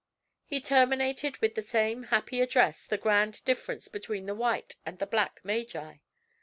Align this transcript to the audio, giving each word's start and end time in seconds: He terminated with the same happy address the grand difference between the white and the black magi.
He 0.45 0.59
terminated 0.59 1.37
with 1.41 1.53
the 1.53 1.61
same 1.61 2.05
happy 2.05 2.41
address 2.41 2.87
the 2.87 2.97
grand 2.97 3.45
difference 3.45 3.87
between 3.87 4.25
the 4.25 4.33
white 4.33 4.77
and 4.83 4.97
the 4.97 5.05
black 5.05 5.39
magi. 5.43 5.97